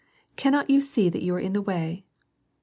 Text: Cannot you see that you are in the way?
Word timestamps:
Cannot 0.35 0.67
you 0.71 0.81
see 0.81 1.09
that 1.09 1.21
you 1.21 1.35
are 1.35 1.39
in 1.39 1.53
the 1.53 1.61
way? 1.61 2.05